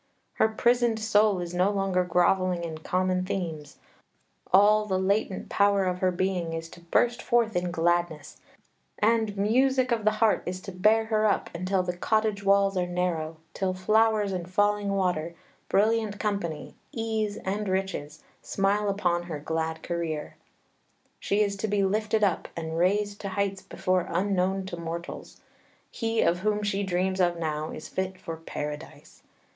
[0.37, 3.77] Her prisoned soul is no longer grovelling in common themes;
[4.51, 8.41] all the latent power of her being is to burst forth in gladness;
[8.97, 12.87] and music of the heart is to bear her up until the cottage walls are
[12.87, 15.35] narrow, till flowers and falling water,
[15.69, 20.35] brilliant company, ease and riches, smile upon her glad career.
[21.19, 25.41] She is to be lifted up, and raised to heights before unknown to mortals.
[25.91, 29.21] He of whom she dreams of now is fit for Paradise.